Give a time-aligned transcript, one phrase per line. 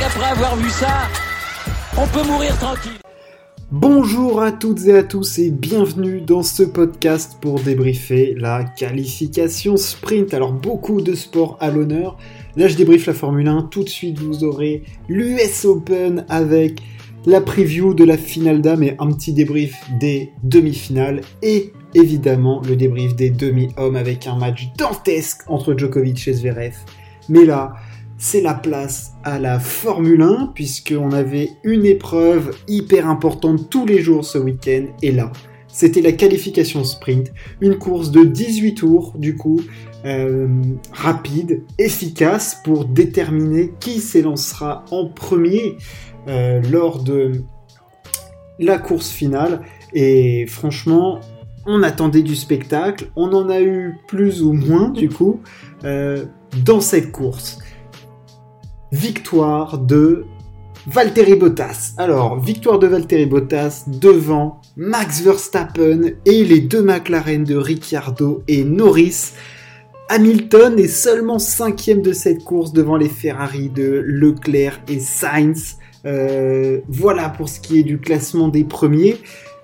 [0.00, 1.08] avoir vu ça,
[1.98, 2.98] on peut mourir tranquille.
[3.70, 9.76] Bonjour à toutes et à tous et bienvenue dans ce podcast pour débriefer la qualification
[9.76, 10.32] sprint.
[10.32, 12.16] Alors beaucoup de sports à l'honneur.
[12.56, 13.68] Là je débriefe la Formule 1.
[13.70, 16.80] Tout de suite vous aurez l'US Open avec
[17.26, 22.76] la preview de la finale d'âme et un petit débrief des demi-finales et évidemment le
[22.76, 26.76] débrief des demi-hommes avec un match dantesque entre Djokovic et Zverev.
[27.28, 27.74] Mais là,
[28.22, 34.00] c'est la place à la Formule 1, puisqu'on avait une épreuve hyper importante tous les
[34.00, 35.32] jours ce week-end, et là,
[35.66, 39.60] c'était la qualification sprint, une course de 18 tours, du coup,
[40.04, 40.46] euh,
[40.92, 45.76] rapide, efficace, pour déterminer qui s'élancera en premier
[46.28, 47.42] euh, lors de
[48.60, 49.62] la course finale,
[49.94, 51.18] et franchement,
[51.66, 55.40] on attendait du spectacle, on en a eu plus ou moins, du coup,
[55.82, 56.24] euh,
[56.64, 57.58] dans cette course
[58.92, 60.26] victoire de
[60.86, 61.94] Valtteri Bottas.
[61.96, 68.64] Alors, victoire de Valtteri Bottas devant Max Verstappen et les deux McLaren de Ricciardo et
[68.64, 69.32] Norris.
[70.08, 75.78] Hamilton est seulement cinquième de cette course devant les Ferrari de Leclerc et Sainz.
[76.04, 79.16] Euh, voilà pour ce qui est du classement des premiers.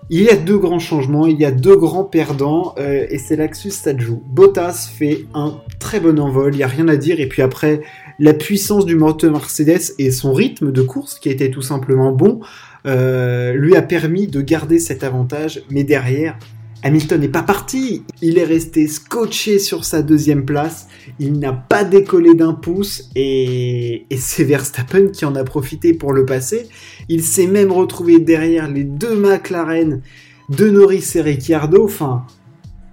[0.09, 3.37] Il y a deux grands changements, il y a deux grands perdants, euh, et c'est
[3.37, 4.23] l'Axus ça joue.
[4.31, 7.83] Bottas fait un très bon envol, il n'y a rien à dire, et puis après,
[8.19, 12.41] la puissance du moteur Mercedes et son rythme de course, qui était tout simplement bon,
[12.87, 16.39] euh, lui a permis de garder cet avantage, mais derrière,
[16.85, 20.87] Hamilton n'est pas parti, il est resté scotché sur sa deuxième place,
[21.19, 26.25] il n'a pas décollé d'un pouce et, c'est Verstappen qui en a profité pour le
[26.25, 26.69] passer.
[27.09, 30.03] Il s'est même retrouvé derrière les deux McLaren
[30.51, 32.25] de Norris et Ricciardo, enfin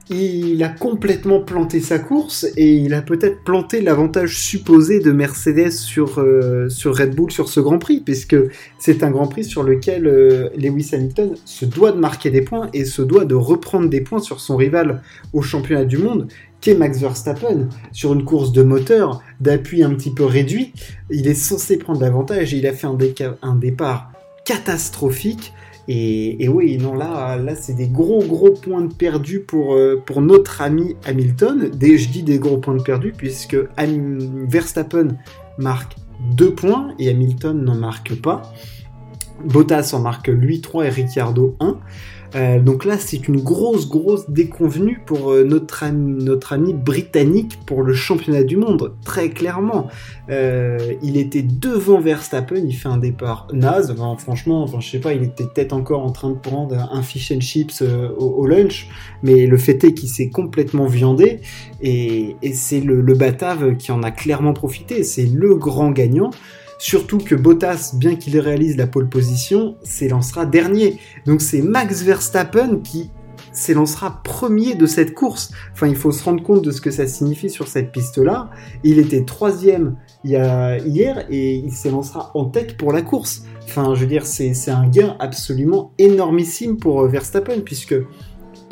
[0.10, 5.72] il a complètement planté sa course et il a peut-être planté l'avantage supposé de Mercedes
[5.72, 8.36] sur, euh, Red Bull sur ce Grand Prix, puisque
[8.78, 12.70] c'est un Grand Prix sur lequel euh, Lewis Hamilton se doit de marquer des points
[12.74, 15.02] et se doit de reprendre des points sur son rival
[15.34, 16.28] au championnat du monde,
[16.62, 17.68] qu'est Max Verstappen.
[17.92, 20.74] Sur une course de moteur, d'appui un petit peu réduit,
[21.10, 24.12] il est censé prendre l'avantage et il a fait un départ
[24.46, 25.52] catastrophique
[25.88, 30.22] et, oui, non, là, là c'est des gros, gros points de perdu pour, euh, pour
[30.22, 31.70] notre ami Hamilton.
[31.70, 33.58] Des, je dis des gros points de perdu puisque
[34.48, 35.18] Verstappen
[35.58, 35.96] marque
[36.36, 38.54] 2 points et Hamilton n'en marque pas.
[39.44, 41.78] Bottas en marque lui 3 et Ricciardo 1.
[42.36, 47.84] Euh, donc là, c'est une grosse, grosse déconvenue pour euh, notre, ami, notre britannique pour
[47.84, 49.88] le championnat du monde, très clairement.
[50.30, 53.96] Euh, il était devant Verstappen, il fait un départ naze.
[54.18, 57.32] franchement, enfin, je sais pas, il était peut-être encore en train de prendre un fish
[57.32, 57.82] and chips
[58.18, 58.90] au, lunch,
[59.24, 61.40] mais le fait est qu'il s'est complètement viandé
[61.82, 65.04] et, c'est le, le Batave qui en a clairement profité.
[65.04, 66.32] C'est le grand gagnant.
[66.78, 71.00] Surtout que Bottas, bien qu'il réalise la pole position, s'élancera dernier.
[71.26, 73.12] Donc c'est Max Verstappen qui
[73.56, 75.52] s'élancera premier de cette course.
[75.74, 78.50] Enfin, il faut se rendre compte de ce que ça signifie sur cette piste-là.
[78.84, 83.44] Il était troisième hier et il s'élancera en tête pour la course.
[83.64, 87.96] Enfin, je veux dire, c'est un gain absolument énormissime pour euh, Verstappen, puisque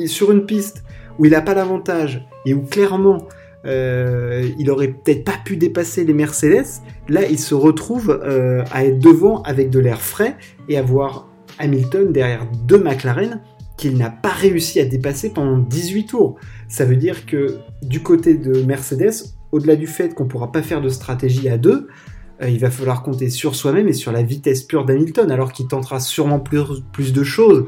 [0.06, 0.84] sur une piste
[1.20, 3.20] où il n'a pas l'avantage et où clairement
[3.66, 6.66] euh, il aurait peut-être pas pu dépasser les Mercedes.
[7.08, 10.36] Là, il se retrouve euh, à être devant avec de l'air frais
[10.68, 11.30] et avoir
[11.60, 13.42] Hamilton derrière deux McLaren
[13.78, 16.36] qu'il n'a pas réussi à dépasser pendant 18 tours.
[16.68, 20.62] Ça veut dire que du côté de Mercedes, au-delà du fait qu'on ne pourra pas
[20.62, 21.88] faire de stratégie à deux,
[22.42, 25.68] euh, il va falloir compter sur soi-même et sur la vitesse pure d'Hamilton, alors qu'il
[25.68, 27.68] tentera sûrement plus, plus de choses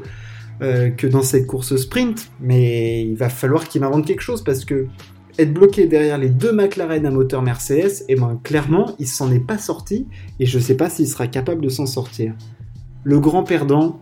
[0.58, 4.86] que dans cette course sprint, mais il va falloir qu'il invente quelque chose parce que
[5.38, 9.44] être bloqué derrière les deux McLaren à moteur Mercedes, et ben clairement, il s'en est
[9.44, 10.06] pas sorti,
[10.40, 12.34] et je sais pas s'il sera capable de s'en sortir.
[13.04, 14.00] Le grand perdant,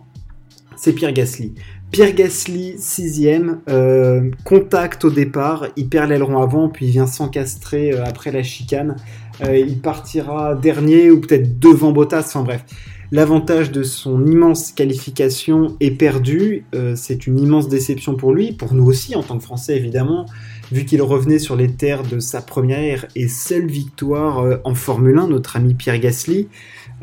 [0.75, 1.53] c'est Pierre Gasly.
[1.91, 7.93] Pierre Gasly, sixième, euh, contact au départ, il perd l'aileron avant, puis il vient s'encastrer
[7.93, 8.95] euh, après la chicane.
[9.43, 12.65] Euh, il partira dernier ou peut-être devant Bottas, enfin bref.
[13.11, 16.65] L'avantage de son immense qualification est perdu.
[16.95, 20.25] c'est une immense déception pour lui, pour nous aussi en tant que Français évidemment
[20.71, 25.17] vu qu'il revenait sur les terres de sa première et seule victoire euh, en Formule
[25.17, 26.47] 1, notre ami Pierre Gasly.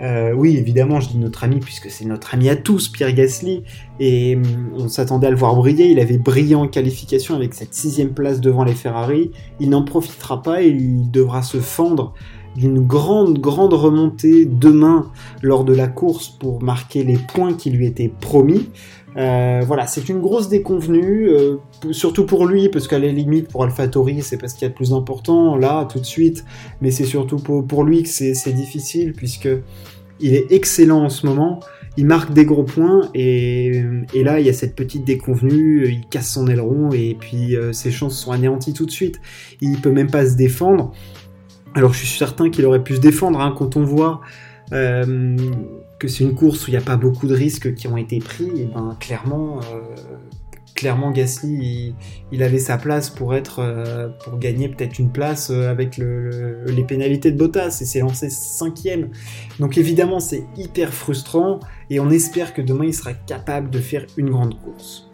[0.00, 3.62] Euh, oui, évidemment, je dis notre ami puisque c'est notre ami à tous, Pierre Gasly,
[4.00, 5.90] et hum, on s'attendait à le voir briller.
[5.90, 9.30] Il avait brillé en qualification avec cette sixième place devant les Ferrari.
[9.60, 12.14] Il n'en profitera pas et il devra se fendre
[12.56, 15.10] d'une grande, grande remontée demain
[15.42, 18.68] lors de la course pour marquer les points qui lui étaient promis.
[19.16, 21.56] Euh, voilà, c'est une grosse déconvenue, euh,
[21.90, 24.74] surtout pour lui, parce qu'à la limite, pour AlphaTauri, c'est parce qu'il y a de
[24.74, 26.44] plus important, là, tout de suite,
[26.80, 29.48] mais c'est surtout pour, pour, lui que c'est difficile, puisque
[30.20, 31.60] il est excellent en ce moment,
[31.98, 33.82] il marque des gros points, et,
[34.14, 37.74] et là, il y a cette petite déconvenue, il casse son aileron, et puis euh,
[37.74, 39.20] ses chances sont anéanties tout de suite.
[39.60, 40.92] Il peut même pas se défendre.
[41.74, 44.20] Alors, je suis certain qu'il aurait pu se défendre, hein, quand on voit...
[44.72, 45.36] Euh,
[45.98, 48.18] que c'est une course où il n'y a pas beaucoup de risques qui ont été
[48.18, 50.16] pris, et ben clairement, euh,
[50.74, 51.94] clairement Gasly,
[52.32, 57.30] il, avait sa place pour être, euh, pour gagner peut-être une place avec les pénalités
[57.30, 59.10] de Bottas et s'est lancé cinquième.
[59.60, 64.06] Donc évidemment, c'est hyper frustrant et on espère que demain il sera capable de faire
[64.16, 65.11] une grande course.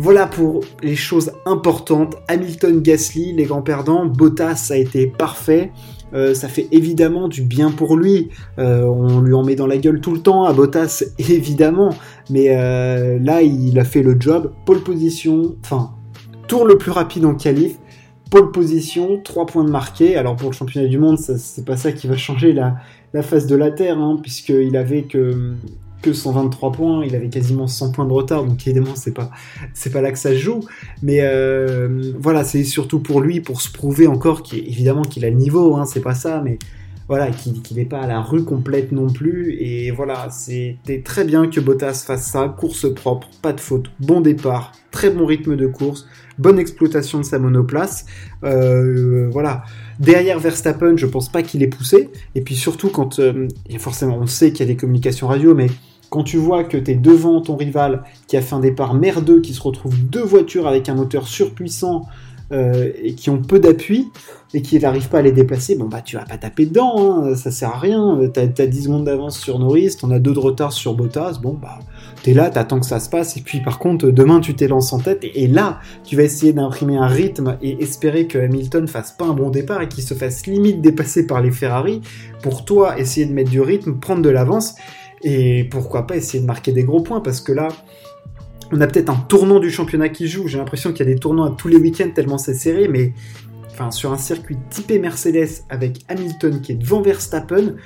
[0.00, 2.14] Voilà pour les choses importantes.
[2.28, 4.06] Hamilton, Gasly, les grands perdants.
[4.06, 5.72] Bottas a été parfait.
[6.14, 8.28] Euh, ça fait évidemment du bien pour lui.
[8.58, 11.90] Euh, on lui en met dans la gueule tout le temps à Bottas, évidemment.
[12.30, 14.52] Mais euh, là, il a fait le job.
[14.64, 15.90] Pole position, enfin,
[16.46, 17.76] tour le plus rapide en qualif.
[18.30, 20.16] Pole position, 3 points de marqué.
[20.16, 22.76] Alors pour le championnat du monde, c'est pas ça qui va changer la,
[23.22, 25.54] face de la Terre, hein, puisqu'il avait que
[26.02, 29.30] que 123 points, il avait quasiment 100 points de retard, donc évidemment c'est pas
[29.74, 30.60] c'est pas là que ça se joue,
[31.02, 35.36] mais euh, voilà c'est surtout pour lui pour se prouver encore qu'évidemment qu'il a le
[35.36, 36.58] niveau, hein, c'est pas ça, mais
[37.08, 41.48] voilà qu'il n'est pas à la rue complète non plus, et voilà c'était très bien
[41.48, 45.66] que Bottas fasse ça, course propre, pas de faute, bon départ, très bon rythme de
[45.66, 46.06] course,
[46.38, 48.06] bonne exploitation de sa monoplace,
[48.44, 49.64] euh, voilà.
[49.98, 52.10] Derrière Verstappen, je pense pas qu'il est poussé.
[52.34, 53.48] Et puis surtout quand, euh,
[53.78, 55.68] forcément, on sait qu'il y a des communications radio, mais
[56.10, 59.40] quand tu vois que tu es devant ton rival qui a fait un départ merdeux,
[59.40, 62.06] qui se retrouve deux voitures avec un moteur surpuissant
[62.50, 64.08] euh, et qui ont peu d'appui
[64.54, 67.36] et qui n'arrivent pas à les déplacer, bon bah tu vas pas taper dedans, hein,
[67.36, 68.18] ça sert à rien.
[68.32, 71.52] T'as as 10 secondes d'avance sur Norris, t'en as deux de retard sur Bottas, bon
[71.52, 71.78] bah
[72.22, 74.98] t'es là, t'attends que ça se passe, et puis par contre demain tu t'élances en
[74.98, 79.26] tête, et, là tu vas essayer d'imprimer un rythme et espérer que Hamilton fasse pas
[79.26, 82.00] un bon départ et qu'il se fasse limite dépasser par les Ferrari,
[82.42, 84.74] pour toi essayer de mettre du rythme, prendre de l'avance,
[85.22, 87.68] et pourquoi pas essayer de marquer des gros points, parce que là,
[88.72, 90.46] on a peut-être un tournant du championnat qui joue.
[90.46, 93.12] J'ai l'impression qu'il y a des tournants à tous les week-ends tellement c'est serré, mais
[93.70, 97.76] enfin, sur un circuit typé Mercedes avec Hamilton qui est devant Verstappen,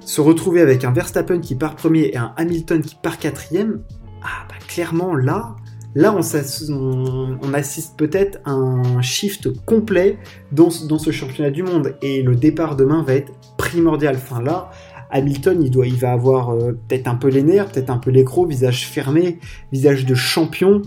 [0.00, 3.82] se retrouver avec un Verstappen qui part premier et un Hamilton qui part quatrième,
[4.22, 5.56] ah bah clairement là,
[5.96, 10.18] là on, assiste peut-être à un shift complet
[10.52, 14.16] dans, dans ce championnat du monde et le départ demain va être primordial.
[14.16, 14.70] Enfin là,
[15.10, 18.10] Hamilton, il, doit, il va avoir euh, peut-être un peu les nerfs, peut-être un peu
[18.10, 19.38] l'écro, visage fermé,
[19.72, 20.82] visage de champion,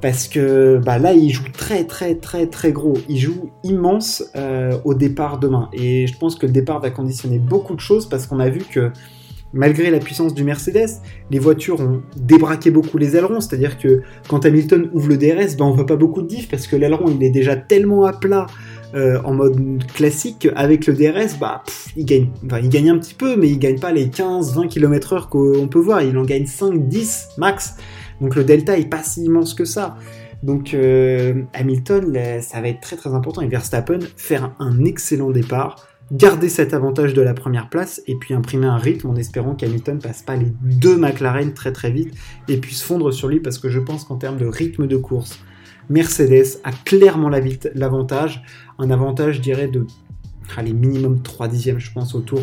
[0.00, 2.98] parce que bah, là, il joue très très très très gros.
[3.08, 5.70] Il joue immense euh, au départ demain.
[5.72, 8.60] Et je pense que le départ va conditionner beaucoup de choses, parce qu'on a vu
[8.60, 8.90] que
[9.54, 11.00] malgré la puissance du Mercedes,
[11.30, 15.64] les voitures ont débraqué beaucoup les ailerons, c'est-à-dire que quand Hamilton ouvre le DRS, ben
[15.64, 18.46] on voit pas beaucoup de diff parce que l'aileron il est déjà tellement à plat
[18.94, 21.62] euh, en mode classique, avec le DRS, bah,
[21.96, 22.30] il, gagne,
[22.62, 26.02] il gagne un petit peu, mais il gagne pas les 15-20 km/h qu'on peut voir.
[26.02, 27.76] Il en gagne 5-10 max.
[28.20, 29.96] Donc le delta est pas si immense que ça.
[30.42, 33.40] Donc euh, Hamilton, ça va être très très important.
[33.40, 38.34] Et Verstappen, faire un excellent départ, garder cet avantage de la première place et puis
[38.34, 42.14] imprimer un rythme en espérant qu'Hamilton passe pas les deux McLaren très très vite
[42.48, 45.40] et puisse fondre sur lui parce que je pense qu'en termes de rythme de course,
[45.90, 47.30] Mercedes a clairement
[47.74, 48.42] l'avantage,
[48.78, 49.86] un avantage, je dirais, de
[50.56, 52.40] allez, minimum 3 dixièmes, je pense, autour.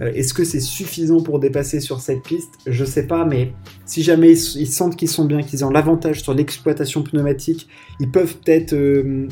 [0.00, 2.54] Euh, est-ce que c'est suffisant pour dépasser sur cette piste?
[2.66, 3.52] Je sais pas, mais
[3.86, 7.68] si jamais ils, sentent qu'ils sont bien, qu'ils ont l'avantage sur l'exploitation pneumatique,
[7.98, 9.28] ils peuvent peut-être euh,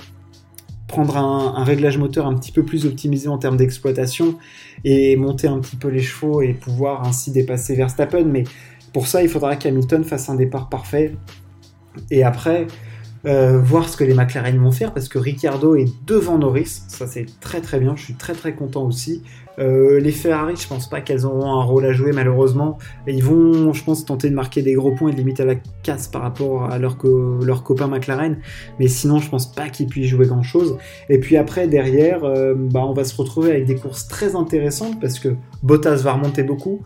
[0.87, 4.37] prendre un, réglage moteur un petit peu plus optimisé en termes d'exploitation
[4.85, 8.25] et monter un petit peu les chevaux et pouvoir ainsi dépasser Verstappen.
[8.25, 8.45] Mais
[8.93, 11.15] pour ça, il faudra qu'Hamilton fasse un départ parfait.
[12.11, 12.67] Et après,
[13.27, 17.07] euh, voir ce que les McLaren vont faire parce que Ricciardo est devant Norris, ça
[17.07, 19.23] c'est très très bien, je suis très très content aussi.
[19.59, 22.79] Euh, les Ferrari, je pense pas qu'elles auront un rôle à jouer malheureusement.
[23.07, 26.07] ils vont, je pense, tenter de marquer des gros points et de limiter la casse
[26.07, 26.97] par rapport à leur,
[27.43, 28.39] leur copain McLaren.
[28.79, 30.79] Mais sinon, je pense pas qu'ils puissent jouer grand chose.
[31.09, 35.01] Et puis après, derrière, euh, bah, on va se retrouver avec des courses très intéressantes
[35.01, 36.83] parce que Bottas va remonter beaucoup.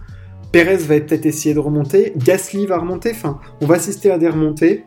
[0.51, 4.29] Perez va peut-être essayer de remonter, Gasly va remonter, enfin, on va assister à des
[4.29, 4.85] remontées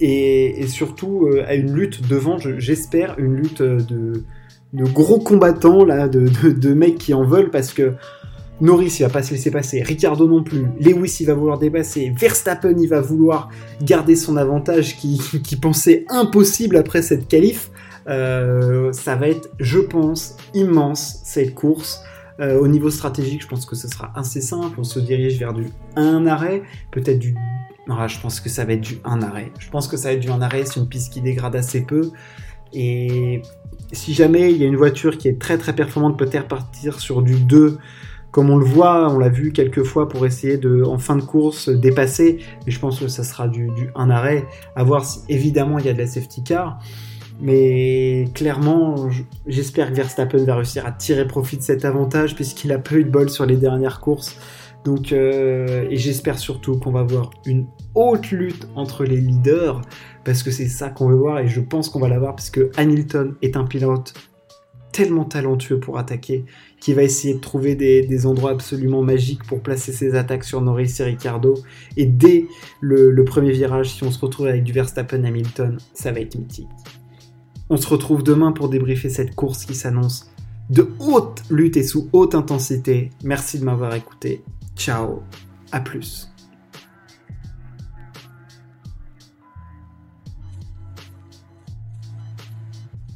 [0.00, 4.22] et, surtout euh, à une lutte devant, j'espère, une lutte de,
[4.74, 7.92] gros combattants, là, de, mecs qui en veulent parce que
[8.60, 12.12] Norris il va pas se laisser passer, Ricardo non plus, Lewis il va vouloir dépasser,
[12.14, 13.48] Verstappen il va vouloir
[13.82, 17.70] garder son avantage qui, pensait impossible après cette qualif,
[18.08, 22.02] Euh, ça va être, je pense, immense cette course.
[22.40, 24.80] Euh, au niveau stratégique, je pense que ce sera assez simple.
[24.80, 25.66] On se dirige vers du
[25.96, 27.34] 1 arrêt, peut-être du.
[27.90, 29.52] Ah, je pense que ça va être du 1 arrêt.
[29.58, 30.64] Je pense que ça va être du 1 arrêt.
[30.64, 32.10] C'est une piste qui dégrade assez peu.
[32.72, 33.42] Et
[33.92, 37.22] si jamais il y a une voiture qui est très très performante, peut-être partir sur
[37.22, 37.78] du 2
[38.30, 41.22] comme on le voit, on l'a vu quelques fois pour essayer de, en fin de
[41.22, 42.38] course, dépasser.
[42.64, 44.46] Mais je pense que ça sera du, du 1 arrêt.
[44.76, 46.78] À voir si évidemment il y a de la safety car.
[47.40, 49.08] Mais clairement,
[49.46, 53.04] j'espère que Verstappen va réussir à tirer profit de cet avantage puisqu'il a peu eu
[53.04, 54.36] de bol sur les dernières courses.
[54.84, 59.82] Donc, euh, et j'espère surtout qu'on va voir une haute lutte entre les leaders
[60.24, 62.70] parce que c'est ça qu'on veut voir et je pense qu'on va l'avoir parce que
[62.76, 64.14] Hamilton est un pilote
[64.92, 66.44] tellement talentueux pour attaquer
[66.80, 70.96] qui va essayer de trouver des, endroits absolument magiques pour placer ses attaques sur Norris
[70.98, 71.54] et Ricardo.
[71.96, 72.46] Et dès
[72.80, 76.36] le, le premier virage, si on se retrouve avec du Verstappen Hamilton, ça va être
[76.36, 76.68] mythique.
[77.68, 80.30] On se retrouve demain pour débriefer cette course qui s'annonce
[80.70, 83.10] de haute lutte et sous haute intensité.
[83.22, 84.42] Merci de m'avoir écouté.
[84.80, 85.22] Ciao,
[85.72, 86.29] à plus.